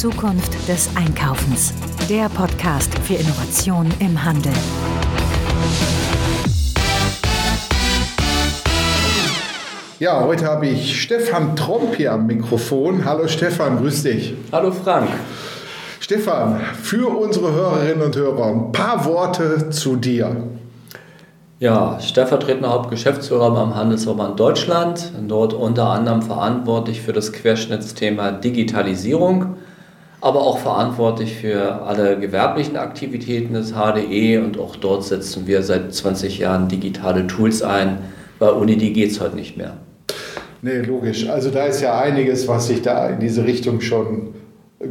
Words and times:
Zukunft 0.00 0.66
des 0.66 0.88
Einkaufens. 0.96 1.74
Der 2.08 2.30
Podcast 2.30 2.98
für 3.00 3.16
Innovation 3.16 3.86
im 3.98 4.24
Handel. 4.24 4.50
Ja, 9.98 10.24
heute 10.24 10.46
habe 10.46 10.68
ich 10.68 11.02
Stefan 11.02 11.54
Tromp 11.54 11.96
hier 11.96 12.12
am 12.12 12.26
Mikrofon. 12.26 13.04
Hallo 13.04 13.28
Stefan, 13.28 13.76
grüß 13.76 14.04
dich. 14.04 14.32
Hallo 14.50 14.72
Frank. 14.72 15.10
Stefan, 16.00 16.62
für 16.82 17.14
unsere 17.14 17.52
Hörerinnen 17.52 18.00
und 18.00 18.16
Hörer 18.16 18.46
ein 18.46 18.72
paar 18.72 19.04
Worte 19.04 19.68
zu 19.68 19.96
dir. 19.96 20.34
Ja, 21.58 22.00
stellvertretender 22.00 22.72
Hauptgeschäftsführer 22.72 23.50
beim 23.50 23.74
Handelsverband 23.74 24.40
Deutschland, 24.40 25.12
dort 25.28 25.52
unter 25.52 25.90
anderem 25.90 26.22
verantwortlich 26.22 27.02
für 27.02 27.12
das 27.12 27.34
Querschnittsthema 27.34 28.32
Digitalisierung, 28.32 29.56
aber 30.20 30.40
auch 30.40 30.58
verantwortlich 30.58 31.36
für 31.36 31.82
alle 31.82 32.18
gewerblichen 32.18 32.76
Aktivitäten 32.76 33.54
des 33.54 33.72
HDE 33.72 34.38
und 34.38 34.58
auch 34.58 34.76
dort 34.76 35.04
setzen 35.04 35.46
wir 35.46 35.62
seit 35.62 35.94
20 35.94 36.38
Jahren 36.38 36.68
digitale 36.68 37.26
Tools 37.26 37.62
ein. 37.62 37.98
Bei 38.38 38.50
Unidi 38.50 38.90
geht 38.90 39.12
es 39.12 39.20
heute 39.20 39.36
nicht 39.36 39.56
mehr. 39.56 39.76
Nee, 40.62 40.80
logisch. 40.80 41.28
Also 41.28 41.50
da 41.50 41.64
ist 41.64 41.80
ja 41.80 41.98
einiges, 41.98 42.46
was 42.48 42.66
sich 42.66 42.82
da 42.82 43.08
in 43.08 43.20
diese 43.20 43.44
Richtung 43.44 43.80
schon 43.80 44.34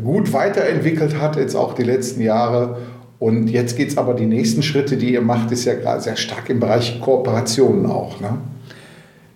gut 0.03 0.33
weiterentwickelt 0.33 1.19
hat, 1.19 1.35
jetzt 1.35 1.55
auch 1.55 1.73
die 1.73 1.83
letzten 1.83 2.21
Jahre. 2.21 2.77
Und 3.19 3.49
jetzt 3.49 3.75
geht 3.75 3.89
es 3.89 3.97
aber, 3.97 4.13
die 4.13 4.25
nächsten 4.25 4.63
Schritte, 4.63 4.97
die 4.97 5.13
ihr 5.13 5.21
macht, 5.21 5.51
ist 5.51 5.65
ja 5.65 5.75
gerade 5.75 6.01
sehr 6.01 6.15
stark 6.15 6.49
im 6.49 6.59
Bereich 6.59 6.99
Kooperationen 7.01 7.85
auch. 7.85 8.19
Ne? 8.19 8.37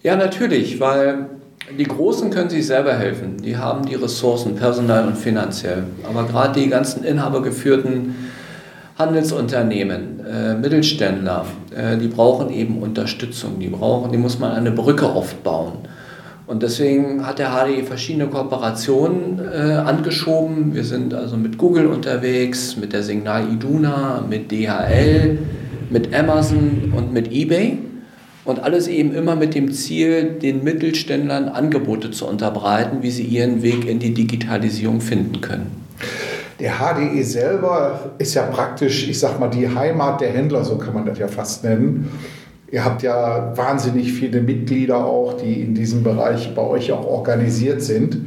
Ja, 0.01 0.15
natürlich, 0.15 0.79
weil 0.79 1.27
die 1.71 1.85
Großen 1.85 2.29
können 2.29 2.49
sich 2.49 2.67
selber 2.67 2.93
helfen. 2.93 3.37
Die 3.37 3.55
haben 3.57 3.85
die 3.85 3.95
Ressourcen, 3.95 4.55
personal 4.55 5.07
und 5.07 5.17
finanziell. 5.17 5.83
Aber 6.07 6.25
gerade 6.25 6.59
die 6.59 6.67
ganzen 6.67 7.03
inhabergeführten 7.03 8.15
Handelsunternehmen, 8.97 10.19
äh, 10.25 10.53
Mittelständler, 10.55 11.45
äh, 11.75 11.97
die 11.97 12.07
brauchen 12.07 12.51
eben 12.51 12.81
Unterstützung. 12.81 13.59
Die 13.59 13.69
brauchen, 13.69 14.11
die 14.11 14.17
muss 14.17 14.39
man 14.39 14.51
eine 14.51 14.71
Brücke 14.71 15.07
aufbauen. 15.07 15.73
Und 16.45 16.61
deswegen 16.61 17.25
hat 17.25 17.39
der 17.39 17.51
HDE 17.51 17.83
verschiedene 17.83 18.27
Kooperationen 18.27 19.39
äh, 19.39 19.71
angeschoben. 19.73 20.75
Wir 20.75 20.83
sind 20.83 21.13
also 21.13 21.37
mit 21.37 21.57
Google 21.57 21.87
unterwegs, 21.87 22.75
mit 22.75 22.91
der 22.91 23.01
Signal 23.01 23.47
Iduna, 23.51 24.23
mit 24.29 24.51
DHL, 24.51 25.39
mit 25.89 26.13
Amazon 26.13 26.93
und 26.95 27.13
mit 27.13 27.31
eBay. 27.31 27.77
Und 28.45 28.61
alles 28.61 28.87
eben 28.87 29.13
immer 29.15 29.35
mit 29.35 29.55
dem 29.55 29.71
Ziel, 29.71 30.37
den 30.41 30.63
Mittelständlern 30.63 31.47
Angebote 31.47 32.11
zu 32.11 32.27
unterbreiten, 32.27 33.01
wie 33.01 33.11
sie 33.11 33.23
ihren 33.23 33.61
Weg 33.61 33.87
in 33.87 33.99
die 33.99 34.13
Digitalisierung 34.13 34.99
finden 34.99 35.39
können. 35.39 35.71
Der 36.59 36.73
HDE 36.73 37.23
selber 37.23 38.11
ist 38.17 38.33
ja 38.33 38.43
praktisch, 38.43 39.07
ich 39.07 39.17
sag 39.17 39.39
mal, 39.39 39.47
die 39.47 39.67
Heimat 39.67 40.21
der 40.21 40.31
Händler, 40.31 40.63
so 40.63 40.77
kann 40.77 40.93
man 40.93 41.05
das 41.05 41.17
ja 41.17 41.27
fast 41.27 41.63
nennen. 41.63 42.09
Ihr 42.71 42.83
habt 42.83 43.01
ja 43.01 43.53
wahnsinnig 43.55 44.11
viele 44.11 44.41
Mitglieder 44.41 45.05
auch, 45.05 45.33
die 45.33 45.61
in 45.61 45.73
diesem 45.75 46.03
Bereich 46.03 46.53
bei 46.55 46.61
euch 46.61 46.91
auch 46.91 47.05
organisiert 47.05 47.81
sind. 47.81 48.17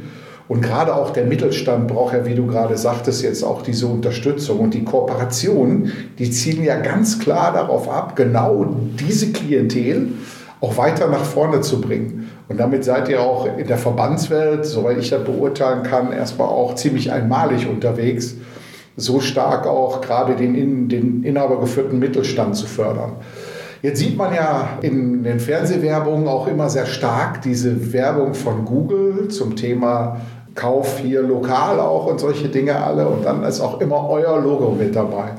Und 0.47 0.61
gerade 0.61 0.95
auch 0.95 1.09
der 1.09 1.25
Mittelstand 1.25 1.87
braucht 1.89 2.13
ja, 2.13 2.25
wie 2.25 2.35
du 2.35 2.47
gerade 2.47 2.77
sagtest, 2.77 3.21
jetzt 3.21 3.43
auch 3.43 3.61
diese 3.61 3.87
Unterstützung. 3.87 4.59
Und 4.59 4.73
die 4.73 4.85
Kooperationen, 4.85 5.91
die 6.17 6.31
zielen 6.31 6.63
ja 6.63 6.79
ganz 6.79 7.19
klar 7.19 7.51
darauf 7.53 7.89
ab, 7.89 8.15
genau 8.15 8.65
diese 8.97 9.31
Klientel 9.33 10.13
auch 10.61 10.77
weiter 10.77 11.07
nach 11.07 11.23
vorne 11.23 11.61
zu 11.61 11.81
bringen. 11.81 12.29
Und 12.47 12.59
damit 12.59 12.85
seid 12.85 13.09
ihr 13.09 13.21
auch 13.21 13.45
in 13.57 13.67
der 13.67 13.77
Verbandswelt, 13.77 14.65
soweit 14.65 14.97
ich 14.97 15.09
das 15.09 15.23
beurteilen 15.23 15.83
kann, 15.83 16.13
erstmal 16.13 16.47
auch 16.47 16.75
ziemlich 16.75 17.11
einmalig 17.11 17.67
unterwegs, 17.67 18.35
so 18.95 19.19
stark 19.19 19.67
auch 19.67 20.01
gerade 20.01 20.35
den, 20.35 20.89
den 20.89 21.23
inhabergeführten 21.23 21.99
Mittelstand 21.99 22.55
zu 22.55 22.65
fördern. 22.65 23.11
Jetzt 23.83 23.99
sieht 23.99 24.17
man 24.17 24.33
ja 24.33 24.79
in 24.81 25.23
den 25.23 25.39
Fernsehwerbungen 25.39 26.27
auch 26.27 26.47
immer 26.47 26.67
sehr 26.69 26.87
stark 26.87 27.43
diese 27.43 27.93
Werbung 27.93 28.33
von 28.33 28.65
Google 28.65 29.27
zum 29.27 29.55
Thema 29.55 30.19
Kauf 30.57 30.99
hier 30.99 31.21
lokal 31.21 31.79
auch 31.79 32.07
und 32.07 32.19
solche 32.19 32.49
Dinge 32.49 32.75
alle. 32.75 33.07
Und 33.07 33.23
dann 33.23 33.43
ist 33.43 33.61
auch 33.61 33.79
immer 33.79 34.09
euer 34.09 34.41
Logo 34.41 34.71
mit 34.71 34.93
dabei. 34.93 35.29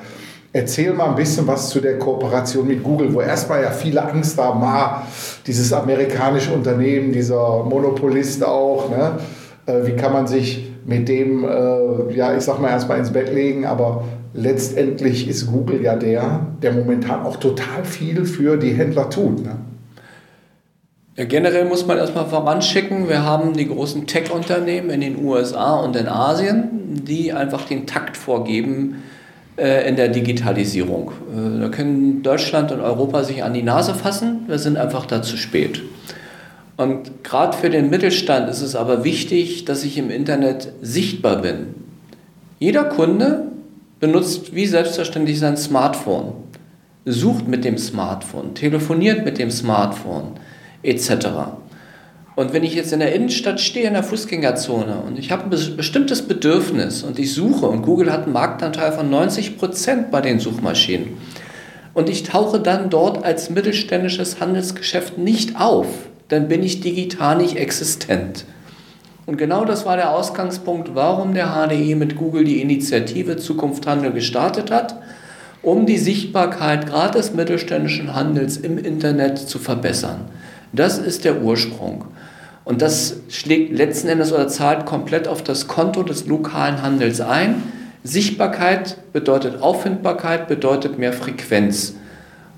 Erzähl 0.55 0.95
mal 0.95 1.11
ein 1.11 1.15
bisschen 1.15 1.47
was 1.47 1.69
zu 1.69 1.81
der 1.81 1.99
Kooperation 1.99 2.67
mit 2.67 2.83
Google, 2.83 3.13
wo 3.13 3.21
erstmal 3.21 3.63
ja 3.63 3.71
viele 3.71 4.03
Angst 4.03 4.39
haben, 4.39 4.63
ah, 4.63 5.03
dieses 5.47 5.75
amerikanische 5.75 6.55
Unternehmen, 6.55 7.13
dieser 7.13 7.65
Monopolist 7.65 8.43
auch, 8.43 8.89
ne? 8.89 9.19
Äh, 9.67 9.87
wie 9.87 9.93
kann 9.97 10.15
man 10.15 10.27
sich 10.27 10.73
mit 10.87 11.07
dem, 11.09 11.45
äh, 11.45 12.15
ja, 12.15 12.35
ich 12.35 12.45
sag 12.45 12.61
mal 12.61 12.71
erstmal 12.71 12.99
ins 12.99 13.13
Bett 13.13 13.33
legen, 13.33 13.67
aber 13.67 14.05
letztendlich 14.33 15.29
ist 15.29 15.53
Google 15.53 15.83
ja 15.83 15.97
der, 15.97 16.47
der 16.63 16.73
momentan 16.73 17.27
auch 17.27 17.37
total 17.37 17.85
viel 17.85 18.25
für 18.25 18.57
die 18.57 18.73
Händler 18.73 19.11
tut. 19.11 19.45
Ne? 19.45 19.57
Ja, 21.19 21.25
generell 21.25 21.65
muss 21.65 21.85
man 21.85 21.99
erstmal 21.99 22.27
voranschicken, 22.27 23.09
wir 23.09 23.25
haben 23.25 23.53
die 23.53 23.67
großen 23.67 24.07
Tech-Unternehmen 24.07 24.89
in 24.91 25.01
den 25.01 25.25
USA 25.25 25.75
und 25.81 25.97
in 25.97 26.07
Asien, 26.07 26.69
die 27.09 27.33
einfach 27.33 27.65
den 27.65 27.89
Takt 27.89 28.17
vorgeben 28.17 29.03
äh, 29.57 29.89
in 29.89 29.97
der 29.97 30.11
Digitalisierung. 30.11 31.11
Äh, 31.11 31.61
da 31.61 31.69
können 31.71 32.23
Deutschland 32.23 32.71
und 32.71 32.81
Europa 32.81 33.25
sich 33.25 33.43
an 33.43 33.53
die 33.53 33.65
Nase 33.65 33.95
fassen, 33.95 34.45
wir 34.47 34.61
sind 34.61 34.77
einfach 34.77 35.07
da 35.07 35.21
zu 35.21 35.37
spät. 35.37 35.83
Und 36.77 37.25
gerade 37.25 37.57
für 37.57 37.69
den 37.69 37.91
Mittelstand 37.91 38.49
ist 38.49 38.63
es 38.63 38.77
aber 38.77 39.03
wichtig, 39.03 39.65
dass 39.65 39.83
ich 39.83 39.99
im 39.99 40.11
Internet 40.11 40.73
sichtbar 40.83 41.43
bin. 41.43 41.75
Jeder 42.61 42.85
Kunde 42.85 43.49
benutzt 43.99 44.55
wie 44.55 44.67
selbstverständlich 44.67 45.41
sein 45.41 45.57
Smartphone, 45.57 46.35
sucht 47.05 47.49
mit 47.49 47.65
dem 47.65 47.77
Smartphone, 47.77 48.55
telefoniert 48.55 49.25
mit 49.25 49.39
dem 49.39 49.51
Smartphone 49.51 50.35
etc. 50.83 51.29
Und 52.37 52.53
wenn 52.53 52.63
ich 52.63 52.75
jetzt 52.75 52.93
in 52.93 53.01
der 53.01 53.15
Innenstadt 53.15 53.61
stehe, 53.61 53.89
in 53.89 53.95
der 53.95 54.05
Fußgängerzone 54.05 55.03
und 55.07 55.19
ich 55.19 55.33
habe 55.33 55.45
ein 55.45 55.77
bestimmtes 55.77 56.23
Bedürfnis 56.23 57.03
und 57.03 57.19
ich 57.19 57.35
suche 57.35 57.67
und 57.67 57.83
Google 57.83 58.13
hat 58.13 58.25
einen 58.25 58.33
Marktanteil 58.33 58.93
von 58.93 59.11
90 59.11 59.59
Prozent 59.59 60.11
bei 60.11 60.21
den 60.21 60.39
Suchmaschinen 60.39 61.19
und 61.95 62.09
ich 62.09 62.23
tauche 62.23 62.61
dann 62.61 62.91
dort 62.91 63.25
als 63.25 63.51
mittelständisches 63.51 64.39
Handelsgeschäft 64.39 65.19
nicht 65.19 65.61
auf, 65.61 65.87
dann 66.29 66.47
bin 66.47 66.63
ich 66.63 66.81
digital 66.81 67.39
nicht 67.39 67.57
existent. 67.57 68.45
Und 69.27 69.37
genau 69.37 69.65
das 69.65 69.85
war 69.85 69.97
der 69.97 70.15
Ausgangspunkt, 70.15 70.95
warum 70.95 71.35
der 71.35 71.49
HDE 71.49 71.97
mit 71.97 72.17
Google 72.17 72.45
die 72.45 72.63
Initiative 72.63 73.37
Zukunft 73.37 73.87
Handel 73.89 74.13
gestartet 74.13 74.71
hat, 74.71 74.95
um 75.61 75.87
die 75.87 75.99
Sichtbarkeit 75.99 76.87
gerade 76.87 77.19
des 77.19 77.35
mittelständischen 77.35 78.15
Handels 78.15 78.57
im 78.57 78.79
Internet 78.79 79.39
zu 79.39 79.59
verbessern. 79.59 80.31
Das 80.73 80.99
ist 80.99 81.25
der 81.25 81.43
Ursprung. 81.43 82.05
Und 82.65 82.83
das 82.83 83.17
schlägt 83.29 83.73
letzten 83.73 84.09
Endes 84.09 84.33
oder 84.33 84.49
zahlt 84.49 84.85
komplett 84.85 85.27
auf 85.27 85.43
das 85.43 85.69
Konto 85.69 86.03
des 86.03 86.27
lokalen 86.27 86.83
Handels 86.83 87.21
ein. 87.21 87.63
Sichtbarkeit 88.05 88.99
bedeutet 89.13 89.63
Auffindbarkeit, 89.63 90.49
bedeutet 90.49 90.99
mehr 90.99 91.13
Frequenz. 91.13 91.95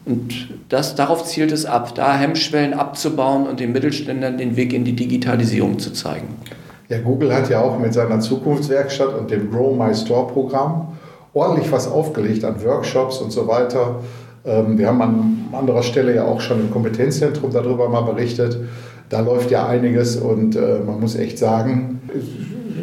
Und 0.04 0.48
das, 0.69 0.97
darauf 0.97 1.25
zielt 1.25 1.53
es 1.53 1.66
ab, 1.66 1.94
da 1.94 2.16
Hemmschwellen 2.16 2.75
abzubauen 2.75 3.47
und 3.47 3.60
den 3.60 3.72
Mittelständlern 3.72 4.38
den 4.38 4.56
Weg 4.56 4.72
in 4.72 4.84
die 4.84 4.97
Digitalisierung 4.97 5.78
zu 5.78 5.92
zeigen. 5.92 6.28
Ja, 6.88 6.98
Google 6.98 7.32
hat 7.32 7.48
ja 7.48 7.60
auch 7.60 7.78
mit 7.78 7.94
seiner 7.94 8.19
Zukunftswerkstatt 8.19 9.15
und 9.16 9.31
dem 9.31 9.50
Grow 9.50 9.77
My 9.78 9.94
Store 9.94 10.27
Programm 10.27 10.88
ordentlich 11.32 11.71
was 11.71 11.87
aufgelegt 11.87 12.44
an 12.44 12.62
Workshops 12.65 13.19
und 13.19 13.31
so 13.31 13.47
weiter. 13.47 14.00
Ähm, 14.45 14.78
wir 14.78 14.89
haben 14.89 15.03
an 15.03 15.49
anderer 15.53 15.83
Stelle 15.83 16.15
ja 16.15 16.25
auch 16.25 16.41
schon 16.41 16.61
im 16.61 16.71
Kompetenzzentrum 16.71 17.51
darüber 17.53 17.89
mal 17.89 18.03
berichtet. 18.03 18.59
Da 19.09 19.21
läuft 19.21 19.51
ja 19.51 19.67
einiges 19.67 20.17
und 20.17 20.56
äh, 20.56 20.81
man 20.87 21.01
muss 21.01 21.17
echt 21.17 21.39
sagen, 21.39 22.01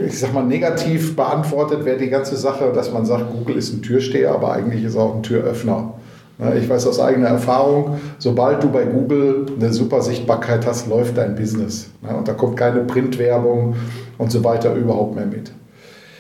ich 0.06 0.20
sag 0.20 0.34
mal, 0.34 0.44
negativ 0.44 1.16
beantwortet 1.16 1.86
wäre 1.86 1.98
die 1.98 2.10
ganze 2.10 2.36
Sache, 2.36 2.72
dass 2.74 2.92
man 2.92 3.06
sagt, 3.06 3.32
Google 3.32 3.56
ist 3.56 3.74
ein 3.74 3.82
Türsteher, 3.82 4.34
aber 4.34 4.52
eigentlich 4.52 4.84
ist 4.84 4.96
er 4.96 5.04
auch 5.04 5.16
ein 5.16 5.24
Türöffner. 5.24 5.94
Ne, 6.40 6.60
ich 6.60 6.70
weiß 6.70 6.86
aus 6.86 7.00
eigener 7.00 7.30
Erfahrung, 7.30 7.98
sobald 8.20 8.62
du 8.62 8.70
bei 8.70 8.84
Google 8.84 9.48
eine 9.60 9.74
super 9.74 10.02
Sichtbarkeit 10.02 10.68
hast, 10.68 10.88
läuft 10.88 11.18
dein 11.18 11.36
Business. 11.36 11.90
Ne, 12.02 12.16
und 12.16 12.28
da 12.28 12.34
kommt 12.34 12.58
keine 12.58 12.82
Printwerbung 12.82 13.76
und 14.18 14.32
so 14.32 14.44
weiter 14.44 14.76
überhaupt 14.76 15.16
mehr 15.16 15.26
mit. 15.26 15.52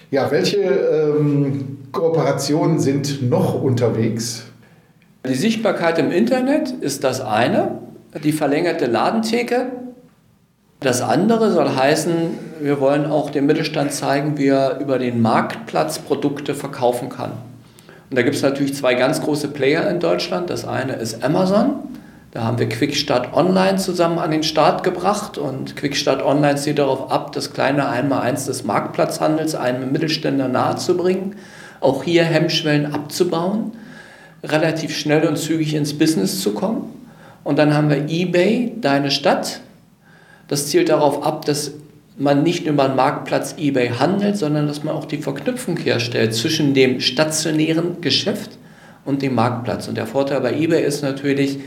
Ja, 0.09 0.31
welche 0.31 0.57
ähm, 0.57 1.77
Kooperationen 1.91 2.79
sind 2.79 3.29
noch 3.29 3.61
unterwegs? 3.61 4.46
Die 5.27 5.35
Sichtbarkeit 5.35 5.99
im 5.99 6.11
Internet 6.11 6.71
ist 6.71 7.03
das 7.03 7.19
eine, 7.19 7.79
die 8.23 8.31
verlängerte 8.31 8.85
Ladentheke. 8.85 9.67
Das 10.79 11.01
andere 11.01 11.51
soll 11.51 11.75
heißen, 11.75 12.13
wir 12.61 12.79
wollen 12.79 13.05
auch 13.05 13.29
dem 13.29 13.45
Mittelstand 13.45 13.91
zeigen, 13.91 14.37
wie 14.37 14.47
er 14.47 14.79
über 14.79 14.99
den 14.99 15.21
Marktplatz 15.21 15.99
Produkte 15.99 16.55
verkaufen 16.55 17.09
kann. 17.09 17.31
Und 18.09 18.17
da 18.17 18.21
gibt 18.21 18.37
es 18.37 18.41
natürlich 18.41 18.75
zwei 18.75 18.93
ganz 18.93 19.21
große 19.21 19.49
Player 19.49 19.89
in 19.89 19.99
Deutschland. 19.99 20.49
Das 20.49 20.65
eine 20.65 20.93
ist 20.93 21.23
Amazon, 21.23 21.75
Da 22.31 22.43
haben 22.43 22.59
wir 22.59 22.69
Quickstart 22.69 23.33
Online 23.33 23.77
zusammen 23.77 24.19
an 24.19 24.31
den 24.31 24.43
Start 24.43 24.83
gebracht 24.83 25.37
und 25.37 25.75
Quickstart 25.75 26.23
Online 26.23 26.55
zielt 26.55 26.79
darauf 26.79 27.11
ab, 27.11 27.31
das 27.31 27.51
kleine 27.51 27.89
Einmaleins 27.89 28.45
des 28.45 28.63
Marktplatzhandels 28.63 29.55
einem 29.55 29.91
Mittelständler 29.91 30.47
nahezubringen, 30.47 31.35
auch 31.79 32.03
hier 32.03 32.23
Hemmschwellen 32.23 32.93
abzubauen, 32.93 33.71
relativ 34.43 34.95
schnell 34.95 35.27
und 35.27 35.37
zügig 35.37 35.73
ins 35.73 35.97
Business 35.97 36.41
zu 36.41 36.53
kommen. 36.53 36.83
Und 37.43 37.57
dann 37.57 37.73
haben 37.73 37.89
wir 37.89 38.09
eBay, 38.09 38.73
deine 38.79 39.11
Stadt. 39.11 39.61
Das 40.47 40.67
zielt 40.67 40.89
darauf 40.89 41.23
ab, 41.23 41.45
dass 41.45 41.71
man 42.17 42.43
nicht 42.43 42.65
nur 42.65 42.73
über 42.73 42.87
den 42.87 42.95
Marktplatz 42.95 43.55
eBay 43.57 43.89
handelt, 43.89 44.37
sondern 44.37 44.67
dass 44.67 44.83
man 44.83 44.95
auch 44.95 45.05
die 45.05 45.17
Verknüpfung 45.17 45.77
herstellt 45.77 46.33
zwischen 46.33 46.73
dem 46.73 46.99
stationären 46.99 48.01
Geschäft 48.01 48.57
und 49.05 49.21
dem 49.21 49.35
Marktplatz. 49.35 49.87
Und 49.87 49.95
der 49.97 50.07
Vorteil 50.07 50.41
bei 50.41 50.53
eBay 50.53 50.83
ist 50.83 51.03
natürlich, 51.03 51.59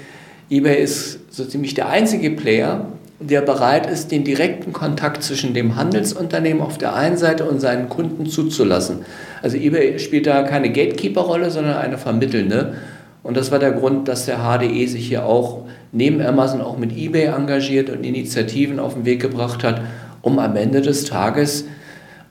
eBay 0.50 0.82
ist 0.82 1.20
so 1.30 1.44
ziemlich 1.44 1.74
der 1.74 1.88
einzige 1.88 2.30
Player, 2.30 2.86
der 3.20 3.42
bereit 3.42 3.86
ist, 3.86 4.10
den 4.10 4.24
direkten 4.24 4.72
Kontakt 4.72 5.22
zwischen 5.22 5.52
dem 5.52 5.76
Handelsunternehmen 5.76 6.62
auf 6.62 6.78
der 6.78 6.94
einen 6.94 7.18
Seite 7.18 7.44
und 7.44 7.60
seinen 7.60 7.90
Kunden 7.90 8.26
zuzulassen. 8.26 9.00
Also 9.42 9.58
eBay 9.58 9.98
spielt 9.98 10.26
da 10.26 10.42
keine 10.42 10.72
Gatekeeper-Rolle, 10.72 11.50
sondern 11.50 11.76
eine 11.76 11.98
vermittelnde. 11.98 12.74
Und 13.22 13.36
das 13.36 13.52
war 13.52 13.58
der 13.58 13.72
Grund, 13.72 14.08
dass 14.08 14.24
der 14.24 14.38
HDE 14.38 14.86
sich 14.86 15.06
hier 15.06 15.26
auch 15.26 15.66
neben 15.92 16.22
Amazon 16.22 16.62
auch 16.62 16.78
mit 16.78 16.96
eBay 16.96 17.26
engagiert 17.26 17.90
und 17.90 18.04
Initiativen 18.04 18.78
auf 18.78 18.94
den 18.94 19.04
Weg 19.04 19.20
gebracht 19.20 19.62
hat, 19.62 19.82
um 20.22 20.38
am 20.38 20.56
Ende 20.56 20.80
des 20.80 21.04
Tages 21.04 21.66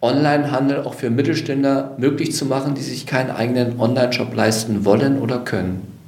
Onlinehandel 0.01 0.81
auch 0.85 0.95
für 0.95 1.11
Mittelständler 1.11 1.95
möglich 1.97 2.33
zu 2.33 2.45
machen, 2.45 2.73
die 2.73 2.81
sich 2.81 3.05
keinen 3.05 3.29
eigenen 3.29 3.79
Online-Shop 3.79 4.33
leisten 4.33 4.85
wollen 4.85 5.19
oder 5.19 5.39
können. 5.39 5.98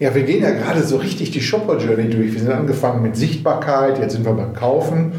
Ja, 0.00 0.14
wir 0.14 0.22
gehen 0.22 0.42
ja 0.42 0.50
gerade 0.50 0.82
so 0.82 0.96
richtig 0.96 1.30
die 1.30 1.40
Shopper-Journey 1.40 2.10
durch. 2.10 2.32
Wir 2.32 2.40
sind 2.40 2.52
angefangen 2.52 3.02
mit 3.02 3.16
Sichtbarkeit, 3.16 3.98
jetzt 3.98 4.14
sind 4.14 4.24
wir 4.24 4.32
beim 4.32 4.52
Kaufen. 4.52 5.12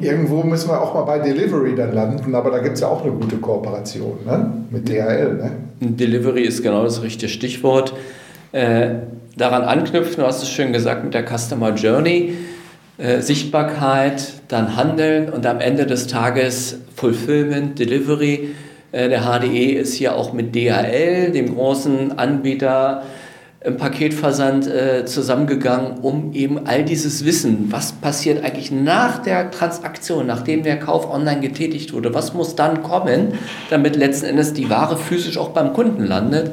Irgendwo 0.00 0.42
müssen 0.42 0.68
wir 0.68 0.82
auch 0.82 0.94
mal 0.94 1.02
bei 1.02 1.20
Delivery 1.20 1.76
dann 1.76 1.94
landen, 1.94 2.34
aber 2.34 2.50
da 2.50 2.58
gibt 2.58 2.74
es 2.74 2.80
ja 2.80 2.88
auch 2.88 3.02
eine 3.02 3.12
gute 3.12 3.36
Kooperation 3.36 4.18
ne? 4.26 4.52
mit 4.70 4.88
DHL. 4.88 5.34
Ne? 5.34 5.50
Delivery 5.80 6.42
ist 6.42 6.62
genau 6.62 6.82
das 6.82 7.02
richtige 7.02 7.30
Stichwort. 7.30 7.94
Äh, 8.50 8.96
daran 9.36 9.62
anknüpfen, 9.62 10.16
du 10.16 10.26
hast 10.26 10.42
es 10.42 10.50
schön 10.50 10.72
gesagt 10.72 11.04
mit 11.04 11.14
der 11.14 11.24
Customer 11.24 11.72
Journey. 11.74 12.34
Äh, 12.98 13.20
Sichtbarkeit, 13.20 14.34
dann 14.48 14.76
Handeln 14.76 15.28
und 15.28 15.46
am 15.46 15.60
Ende 15.60 15.86
des 15.86 16.08
Tages 16.08 16.78
Fulfillment, 16.96 17.78
Delivery. 17.78 18.50
Äh, 18.92 19.08
der 19.08 19.22
HDE 19.22 19.72
ist 19.72 19.94
hier 19.94 20.16
auch 20.16 20.32
mit 20.32 20.54
DHL, 20.54 21.32
dem 21.32 21.54
großen 21.54 22.18
Anbieter, 22.18 23.02
im 23.64 23.78
Paketversand 23.78 24.66
äh, 24.66 25.06
zusammengegangen, 25.06 25.98
um 26.02 26.34
eben 26.34 26.66
all 26.66 26.84
dieses 26.84 27.24
Wissen, 27.24 27.72
was 27.72 27.92
passiert 27.92 28.44
eigentlich 28.44 28.70
nach 28.70 29.22
der 29.22 29.50
Transaktion, 29.50 30.26
nachdem 30.26 30.62
der 30.62 30.78
Kauf 30.78 31.10
online 31.10 31.40
getätigt 31.40 31.94
wurde, 31.94 32.12
was 32.12 32.34
muss 32.34 32.56
dann 32.56 32.82
kommen, 32.82 33.38
damit 33.70 33.96
letzten 33.96 34.26
Endes 34.26 34.52
die 34.52 34.68
Ware 34.68 34.98
physisch 34.98 35.38
auch 35.38 35.48
beim 35.48 35.72
Kunden 35.72 36.04
landet, 36.04 36.52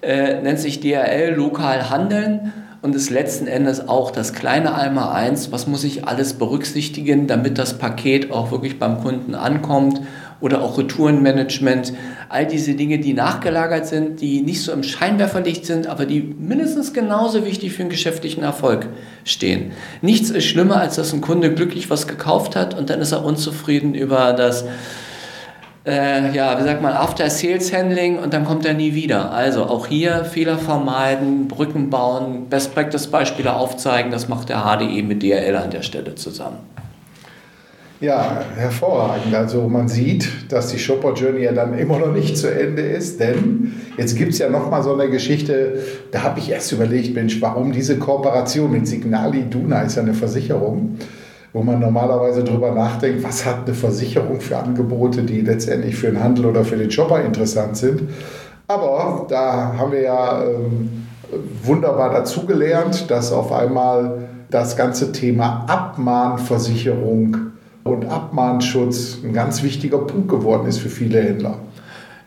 äh, 0.00 0.40
nennt 0.40 0.58
sich 0.58 0.80
DHL 0.80 1.34
lokal 1.36 1.90
handeln 1.90 2.50
und 2.80 2.94
ist 2.94 3.10
letzten 3.10 3.46
Endes 3.46 3.86
auch 3.86 4.10
das 4.10 4.32
kleine 4.32 4.72
Alma 4.72 5.12
1, 5.12 5.52
was 5.52 5.66
muss 5.66 5.84
ich 5.84 6.08
alles 6.08 6.32
berücksichtigen, 6.32 7.26
damit 7.26 7.58
das 7.58 7.76
Paket 7.76 8.32
auch 8.32 8.52
wirklich 8.52 8.78
beim 8.78 9.02
Kunden 9.02 9.34
ankommt 9.34 10.00
oder 10.40 10.62
auch 10.62 10.78
Retourenmanagement, 10.78 11.92
all 12.28 12.46
diese 12.46 12.74
Dinge, 12.74 12.98
die 12.98 13.14
nachgelagert 13.14 13.86
sind, 13.86 14.20
die 14.20 14.42
nicht 14.42 14.62
so 14.62 14.72
im 14.72 14.82
Scheinwerferlicht 14.82 15.66
sind, 15.66 15.86
aber 15.86 16.06
die 16.06 16.20
mindestens 16.20 16.92
genauso 16.92 17.44
wichtig 17.44 17.72
für 17.72 17.82
den 17.82 17.90
geschäftlichen 17.90 18.42
Erfolg 18.42 18.86
stehen. 19.24 19.72
Nichts 20.00 20.30
ist 20.30 20.44
schlimmer, 20.44 20.80
als 20.80 20.96
dass 20.96 21.12
ein 21.12 21.20
Kunde 21.20 21.52
glücklich 21.52 21.90
was 21.90 22.06
gekauft 22.06 22.54
hat 22.54 22.78
und 22.78 22.90
dann 22.90 23.00
ist 23.00 23.12
er 23.12 23.24
unzufrieden 23.24 23.94
über 23.94 24.32
das 24.32 24.64
äh, 25.88 26.34
ja, 26.34 26.60
wie 26.60 26.64
sagt 26.64 26.82
man, 26.82 26.92
After 26.92 27.30
Sales 27.30 27.72
Handling 27.72 28.18
und 28.18 28.34
dann 28.34 28.44
kommt 28.44 28.66
er 28.66 28.74
nie 28.74 28.94
wieder. 28.94 29.32
Also 29.32 29.64
auch 29.64 29.86
hier 29.86 30.24
Fehler 30.26 30.58
vermeiden, 30.58 31.48
Brücken 31.48 31.88
bauen, 31.88 32.48
Best 32.50 32.74
Practice 32.74 33.06
Beispiele 33.06 33.54
aufzeigen, 33.54 34.10
das 34.10 34.28
macht 34.28 34.50
der 34.50 34.64
HDE 34.64 35.02
mit 35.02 35.22
DRL 35.22 35.56
an 35.56 35.70
der 35.70 35.82
Stelle 35.82 36.14
zusammen. 36.14 36.58
Ja, 38.00 38.42
hervorragend. 38.56 39.34
Also 39.34 39.68
man 39.68 39.88
sieht, 39.88 40.52
dass 40.52 40.68
die 40.68 40.78
Shopper 40.78 41.14
Journey 41.14 41.42
ja 41.42 41.52
dann 41.52 41.76
immer 41.76 41.98
noch 41.98 42.12
nicht 42.12 42.36
zu 42.36 42.48
Ende 42.48 42.82
ist, 42.82 43.18
denn 43.18 43.72
jetzt 43.96 44.16
gibt 44.16 44.32
es 44.32 44.38
ja 44.38 44.48
nochmal 44.48 44.84
so 44.84 44.94
eine 44.94 45.10
Geschichte, 45.10 45.80
da 46.12 46.22
habe 46.22 46.38
ich 46.38 46.50
erst 46.50 46.70
überlegt, 46.70 47.14
Mensch, 47.14 47.42
warum 47.42 47.72
diese 47.72 47.98
Kooperation 47.98 48.70
mit 48.70 48.86
Signali 48.86 49.46
Duna 49.50 49.82
ist 49.82 49.96
ja 49.96 50.02
eine 50.02 50.14
Versicherung 50.14 50.98
wo 51.52 51.62
man 51.62 51.80
normalerweise 51.80 52.44
darüber 52.44 52.72
nachdenkt, 52.72 53.24
was 53.24 53.44
hat 53.44 53.66
eine 53.66 53.74
Versicherung 53.74 54.40
für 54.40 54.58
Angebote, 54.58 55.22
die 55.22 55.40
letztendlich 55.40 55.96
für 55.96 56.08
den 56.08 56.22
Handel 56.22 56.46
oder 56.46 56.64
für 56.64 56.76
den 56.76 56.90
Shopper 56.90 57.24
interessant 57.24 57.76
sind. 57.76 58.02
Aber 58.66 59.26
da 59.28 59.74
haben 59.76 59.92
wir 59.92 60.02
ja 60.02 60.44
ähm, 60.44 61.06
wunderbar 61.62 62.10
dazugelernt, 62.10 63.10
dass 63.10 63.32
auf 63.32 63.50
einmal 63.50 64.28
das 64.50 64.76
ganze 64.76 65.10
Thema 65.12 65.64
Abmahnversicherung 65.68 67.47
und 67.88 68.06
Abmahnschutz 68.06 69.18
ein 69.22 69.32
ganz 69.32 69.62
wichtiger 69.62 69.98
Punkt 69.98 70.28
geworden 70.28 70.66
ist 70.66 70.78
für 70.78 70.88
viele 70.90 71.20
Händler. 71.22 71.58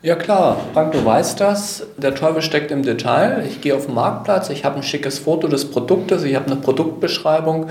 Ja 0.04 0.16
klar, 0.16 0.58
Frank, 0.74 0.94
du 0.94 1.06
weißt 1.06 1.40
das. 1.40 1.86
Der 1.98 2.16
Teufel 2.16 2.42
steckt 2.42 2.72
im 2.72 2.81
Detail. 2.81 3.44
Ich 3.48 3.62
gehe 3.62 3.75
auf 3.75 3.86
den 3.86 3.96
Marktplatz, 3.96 4.50
ich 4.50 4.66
habe 4.66 4.78
ein 4.78 4.84
schickes 4.84 5.19
Foto 5.19 5.48
des 5.48 5.69
Produktes, 5.69 6.24
ich 6.24 6.36
habe 6.36 6.48
eine 6.48 6.56
Produktbeschreibung 6.56 7.68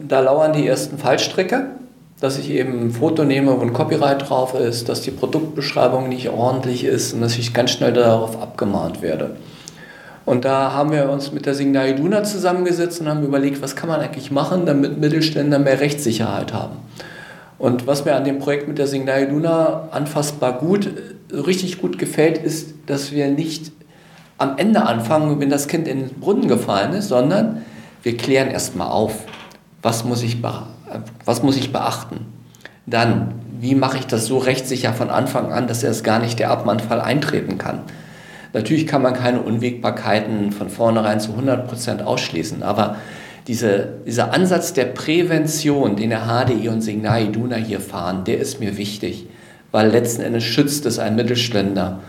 da 0.00 0.20
lauern 0.20 0.52
die 0.52 0.66
ersten 0.66 0.98
Fallstricke, 0.98 1.66
dass 2.20 2.38
ich 2.38 2.50
eben 2.50 2.86
ein 2.86 2.90
Foto 2.90 3.24
nehme, 3.24 3.58
wo 3.58 3.62
ein 3.62 3.72
Copyright 3.72 4.28
drauf 4.28 4.54
ist, 4.54 4.88
dass 4.88 5.02
die 5.02 5.10
Produktbeschreibung 5.10 6.08
nicht 6.08 6.30
ordentlich 6.30 6.84
ist 6.84 7.12
und 7.12 7.20
dass 7.20 7.36
ich 7.36 7.54
ganz 7.54 7.70
schnell 7.72 7.92
darauf 7.92 8.40
abgemahnt 8.40 9.02
werde. 9.02 9.36
Und 10.24 10.44
da 10.44 10.72
haben 10.72 10.90
wir 10.90 11.10
uns 11.10 11.32
mit 11.32 11.44
der 11.46 11.54
Signal 11.54 11.90
Iduna 11.90 12.24
zusammengesetzt 12.24 13.00
und 13.00 13.08
haben 13.08 13.24
überlegt, 13.24 13.60
was 13.60 13.76
kann 13.76 13.88
man 13.88 14.00
eigentlich 14.00 14.30
machen, 14.30 14.64
damit 14.64 14.98
Mittelständler 14.98 15.58
mehr 15.58 15.80
Rechtssicherheit 15.80 16.52
haben. 16.52 16.76
Und 17.58 17.86
was 17.86 18.04
mir 18.04 18.14
an 18.16 18.24
dem 18.24 18.38
Projekt 18.38 18.66
mit 18.66 18.78
der 18.78 18.86
Signal 18.86 19.24
Iduna 19.24 19.88
anfassbar 19.90 20.58
gut, 20.58 20.88
richtig 21.30 21.80
gut 21.80 21.98
gefällt, 21.98 22.38
ist, 22.38 22.74
dass 22.86 23.12
wir 23.12 23.28
nicht 23.28 23.72
am 24.38 24.56
Ende 24.56 24.86
anfangen, 24.86 25.40
wenn 25.40 25.50
das 25.50 25.68
Kind 25.68 25.86
in 25.86 26.00
den 26.00 26.20
Brunnen 26.20 26.48
gefallen 26.48 26.94
ist, 26.94 27.08
sondern 27.08 27.62
wir 28.02 28.16
klären 28.16 28.50
erstmal 28.50 28.88
auf 28.88 29.24
was 29.84 30.02
muss 30.02 30.22
ich, 30.22 30.38
was 31.24 31.42
muss 31.42 31.56
ich 31.56 31.70
beachten? 31.70 32.26
Dann, 32.86 33.34
wie 33.60 33.74
mache 33.74 33.98
ich 33.98 34.06
das 34.06 34.26
so 34.26 34.38
rechtssicher 34.38 34.94
von 34.94 35.10
Anfang 35.10 35.52
an, 35.52 35.66
dass 35.66 35.82
erst 35.82 36.04
gar 36.04 36.18
nicht 36.18 36.38
der 36.38 36.50
Abmahnfall 36.50 37.00
eintreten 37.02 37.58
kann? 37.58 37.80
Natürlich 38.54 38.86
kann 38.86 39.02
man 39.02 39.14
keine 39.14 39.42
Unwägbarkeiten 39.42 40.52
von 40.52 40.70
vornherein 40.70 41.20
zu 41.20 41.32
100% 41.32 42.02
ausschließen, 42.02 42.62
aber 42.62 42.96
diese, 43.48 43.88
dieser 44.06 44.32
Ansatz 44.32 44.72
der 44.72 44.86
Prävention, 44.86 45.96
den 45.96 46.10
der 46.10 46.22
HDI 46.22 46.68
und 46.68 46.80
Signal 46.80 47.24
Iduna 47.24 47.56
hier 47.56 47.80
fahren, 47.80 48.24
der 48.24 48.38
ist 48.38 48.60
mir 48.60 48.78
wichtig, 48.78 49.26
weil 49.70 49.90
letzten 49.90 50.22
Endes 50.22 50.44
schützt 50.44 50.86
es 50.86 50.98
einen 50.98 51.16
Mittelständler. 51.16 52.00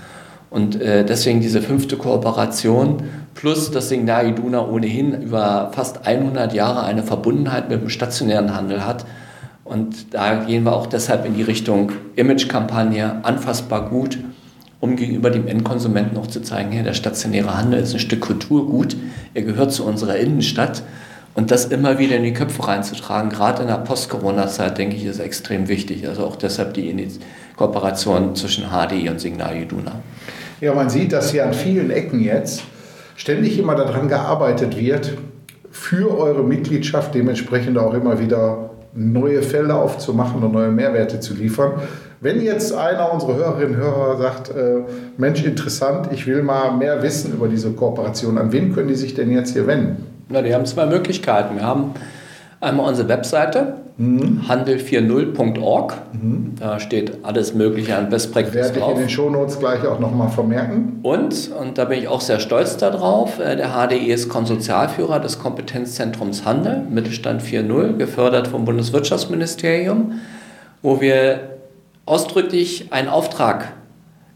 Und 0.49 0.79
äh, 0.79 1.03
deswegen 1.03 1.41
diese 1.41 1.61
fünfte 1.61 1.97
Kooperation 1.97 3.03
plus 3.33 3.71
dass 3.71 3.89
Signal 3.89 4.29
Iduna 4.29 4.65
ohnehin 4.65 5.21
über 5.21 5.71
fast 5.73 6.07
100 6.07 6.53
Jahre 6.53 6.83
eine 6.83 7.03
Verbundenheit 7.03 7.69
mit 7.69 7.81
dem 7.81 7.89
stationären 7.89 8.55
Handel 8.55 8.85
hat. 8.85 9.05
Und 9.65 10.13
da 10.13 10.45
gehen 10.45 10.63
wir 10.63 10.73
auch 10.73 10.85
deshalb 10.87 11.25
in 11.25 11.35
die 11.35 11.41
Richtung 11.41 11.91
Imagekampagne, 12.15 13.19
anfassbar 13.23 13.89
gut, 13.89 14.19
um 14.79 14.95
gegenüber 14.95 15.29
dem 15.29 15.47
Endkonsumenten 15.47 16.17
auch 16.17 16.27
zu 16.27 16.41
zeigen, 16.41 16.71
hey, 16.71 16.83
der 16.83 16.93
stationäre 16.93 17.57
Handel 17.57 17.79
ist 17.79 17.93
ein 17.93 17.99
Stück 17.99 18.21
Kulturgut, 18.21 18.95
er 19.33 19.41
gehört 19.43 19.71
zu 19.71 19.85
unserer 19.85 20.17
Innenstadt. 20.17 20.83
Und 21.33 21.51
das 21.51 21.65
immer 21.65 21.99
wieder 21.99 22.15
in 22.15 22.23
die 22.23 22.33
Köpfe 22.33 22.65
reinzutragen, 22.65 23.29
gerade 23.29 23.63
in 23.63 23.67
der 23.67 23.75
Post-Corona-Zeit, 23.75 24.77
denke 24.77 24.95
ich, 24.95 25.05
ist 25.05 25.19
extrem 25.19 25.67
wichtig. 25.67 26.07
Also 26.07 26.25
auch 26.25 26.37
deshalb 26.37 26.73
die 26.75 27.09
Kooperation 27.57 28.35
zwischen 28.35 28.65
HDI 28.69 29.09
und 29.09 29.19
Signal 29.19 29.57
Iduna. 29.57 29.99
Ja, 30.61 30.73
man 30.73 30.89
sieht, 30.89 31.11
dass 31.11 31.31
hier 31.31 31.45
an 31.45 31.53
vielen 31.53 31.91
Ecken 31.91 32.21
jetzt 32.21 32.63
ständig 33.17 33.59
immer 33.59 33.75
daran 33.75 34.07
gearbeitet 34.07 34.79
wird, 34.79 35.17
für 35.71 36.17
eure 36.17 36.43
Mitgliedschaft 36.43 37.13
dementsprechend 37.13 37.77
auch 37.77 37.93
immer 37.93 38.17
wieder 38.17 38.69
neue 38.95 39.41
Felder 39.41 39.81
aufzumachen 39.81 40.41
und 40.41 40.53
neue 40.53 40.71
Mehrwerte 40.71 41.19
zu 41.19 41.33
liefern. 41.33 41.73
Wenn 42.21 42.41
jetzt 42.41 42.73
einer 42.73 43.13
unserer 43.13 43.35
Hörerinnen 43.35 43.75
und 43.75 43.81
Hörer 43.81 44.17
sagt, 44.17 44.49
äh, 44.49 44.81
Mensch, 45.17 45.43
interessant, 45.43 46.09
ich 46.11 46.25
will 46.25 46.41
mal 46.41 46.71
mehr 46.71 47.03
wissen 47.03 47.33
über 47.33 47.47
diese 47.47 47.71
Kooperation, 47.71 48.37
an 48.37 48.51
wen 48.51 48.73
können 48.73 48.87
die 48.87 48.95
sich 48.95 49.13
denn 49.13 49.31
jetzt 49.31 49.53
hier 49.53 49.67
wenden? 49.67 50.05
Na, 50.29 50.41
die 50.41 50.55
haben 50.55 50.65
zwei 50.65 50.85
Möglichkeiten. 50.85 51.57
Wir 51.57 51.63
haben 51.63 51.91
einmal 52.61 52.87
unsere 52.87 53.09
Webseite 53.09 53.75
mhm. 53.97 54.41
handel40.org. 54.47 55.93
Mhm. 56.13 56.53
Da 56.59 56.79
steht 56.79 57.23
alles 57.23 57.53
Mögliche 57.53 57.95
an 57.95 58.09
Best 58.09 58.33
Practice 58.33 58.53
Werde 58.53 58.79
drauf. 58.79 58.91
ich 58.91 58.95
in 58.95 59.01
den 59.03 59.09
Shownotes 59.09 59.59
gleich 59.59 59.85
auch 59.85 59.99
nochmal 59.99 60.29
vermerken. 60.29 60.99
Und, 61.03 61.51
und 61.51 61.77
da 61.77 61.85
bin 61.85 61.99
ich 61.99 62.07
auch 62.07 62.21
sehr 62.21 62.39
stolz 62.39 62.77
darauf, 62.77 63.39
äh, 63.39 63.55
der 63.55 63.69
HDI 63.69 64.11
ist 64.11 64.29
Konsortialführer 64.29 65.19
des 65.19 65.39
Kompetenzzentrums 65.39 66.45
Handel, 66.45 66.83
Mittelstand 66.89 67.41
4.0, 67.41 67.97
gefördert 67.97 68.47
vom 68.47 68.65
Bundeswirtschaftsministerium, 68.65 70.13
wo 70.81 71.01
wir 71.01 71.57
ausdrücklich 72.05 72.91
einen 72.91 73.09
Auftrag 73.09 73.73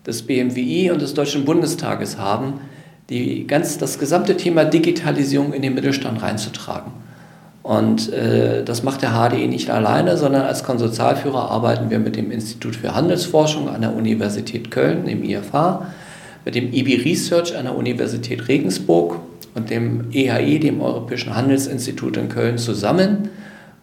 des 0.06 0.24
BMWI 0.24 0.92
und 0.92 1.02
des 1.02 1.14
Deutschen 1.14 1.46
Bundestages 1.46 2.18
haben, 2.18 2.62
die 3.10 3.46
ganz, 3.48 3.78
das 3.78 4.00
gesamte 4.00 4.38
Thema 4.38 4.66
Digitalisierung 4.66 5.54
in 5.54 5.62
den 5.62 5.74
Mittelstand 5.74 6.22
reinzutragen. 6.22 6.92
Und 7.62 8.12
äh, 8.14 8.64
das 8.64 8.84
macht 8.84 9.02
der 9.02 9.12
HDE 9.12 9.48
nicht 9.48 9.70
alleine, 9.70 10.18
sondern 10.18 10.44
als 10.44 10.64
Konsortialführer 10.64 11.52
arbeiten 11.52 11.90
wir 11.90 12.00
mit 12.00 12.16
dem 12.16 12.32
Institut 12.32 12.76
für 12.76 12.96
Handelsforschung 12.96 13.70
an 13.70 13.82
der 13.82 13.96
Universität 13.96 14.72
Köln, 14.72 15.06
dem 15.06 15.24
IFH, 15.24 15.86
mit 16.46 16.56
dem 16.56 16.74
IBI 16.74 16.96
Research 16.96 17.56
an 17.56 17.66
der 17.66 17.76
Universität 17.76 18.48
Regensburg 18.48 19.20
und 19.56 19.70
dem 19.70 20.06
EHE, 20.12 20.60
dem 20.60 20.82
Europäischen 20.82 21.36
Handelsinstitut 21.36 22.16
in 22.16 22.30
Köln, 22.30 22.58
zusammen 22.58 23.30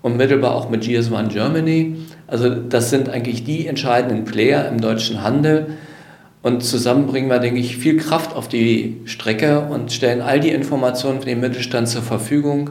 und 0.01 0.17
mittelbar 0.17 0.55
auch 0.55 0.71
mit 0.71 0.83
GS1 0.83 1.29
Germany. 1.29 1.97
Also 2.27 2.49
das 2.55 2.91
sind 2.91 3.11
eigentlich 3.11 3.45
die 3.45 3.67
entscheidenden 3.67 4.25
Player 4.25 4.69
im 4.69 4.81
deutschen 4.81 5.23
Handel, 5.23 5.67
und 6.47 6.63
zusammen 6.63 7.09
bringen 7.09 7.29
wir, 7.29 7.41
denke 7.41 7.59
ich, 7.59 7.77
viel 7.77 7.97
Kraft 7.97 8.37
auf 8.37 8.47
die 8.47 9.01
Strecke 9.05 9.63
und 9.63 9.91
stellen 9.91 10.23
all 10.23 10.39
die 10.39 10.51
Informationen 10.51 11.19
für 11.19 11.27
den 11.27 11.41
Mittelstand 11.41 11.89
zur 11.89 12.03
Verfügung. 12.03 12.71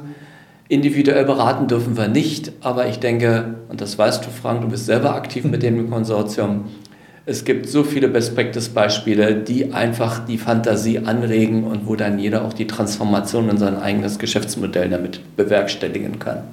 Individuell 0.68 1.26
beraten 1.26 1.68
dürfen 1.68 1.96
wir 1.96 2.08
nicht, 2.08 2.52
aber 2.62 2.88
ich 2.88 3.00
denke, 3.00 3.56
und 3.70 3.82
das 3.82 3.98
weißt 4.00 4.26
du, 4.26 4.30
Frank, 4.30 4.62
du 4.62 4.70
bist 4.70 4.88
selber 4.88 5.14
aktiv 5.14 5.44
mit 5.44 5.62
dem 5.62 5.92
Konsortium, 5.92 6.66
es 7.28 7.44
gibt 7.44 7.68
so 7.68 7.84
viele 7.84 8.08
Best-Practice-Beispiele, 8.08 9.36
die 9.36 9.74
einfach 9.74 10.26
die 10.26 10.38
Fantasie 10.38 11.00
anregen 11.00 11.64
und 11.64 11.88
wo 11.88 11.96
dann 11.96 12.20
jeder 12.20 12.46
auch 12.46 12.54
die 12.54 12.68
Transformation 12.68 13.50
in 13.50 13.58
sein 13.58 13.78
eigenes 13.78 14.20
Geschäftsmodell 14.20 14.90
damit 14.90 15.22
bewerkstelligen 15.36 16.20
kann. 16.20 16.44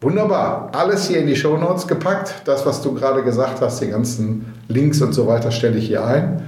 Wunderbar. 0.00 0.70
Alles 0.74 1.08
hier 1.08 1.20
in 1.20 1.26
die 1.26 1.36
Show 1.36 1.56
Notes 1.56 1.86
gepackt. 1.86 2.34
Das, 2.44 2.64
was 2.66 2.82
du 2.82 2.94
gerade 2.94 3.22
gesagt 3.22 3.60
hast, 3.60 3.80
die 3.80 3.88
ganzen 3.88 4.54
Links 4.68 5.00
und 5.00 5.12
so 5.12 5.26
weiter, 5.26 5.50
stelle 5.50 5.78
ich 5.78 5.86
hier 5.86 6.04
ein. 6.04 6.42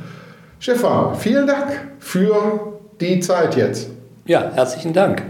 Stefan, 0.61 1.15
vielen 1.17 1.47
Dank 1.47 1.81
für 1.99 2.75
die 3.01 3.21
Zeit 3.21 3.57
jetzt. 3.57 3.89
Ja, 4.27 4.51
herzlichen 4.55 4.93
Dank. 4.93 5.23